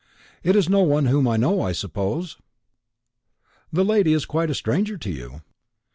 "It 0.41 0.55
is 0.55 0.67
no 0.67 0.79
one 0.81 1.05
whom 1.05 1.27
I 1.27 1.37
know, 1.37 1.61
I 1.61 1.73
suppose?" 1.73 2.39
"The 3.71 3.85
lady 3.85 4.13
is 4.13 4.25
quite 4.25 4.49
a 4.49 4.55
stranger 4.55 4.97
to 4.97 5.11
you." 5.11 5.41